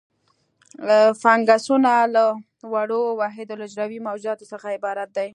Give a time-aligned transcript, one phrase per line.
[1.21, 2.23] فنګسونه له
[2.73, 5.27] وړو وحیدالحجروي موجوداتو څخه عبارت دي.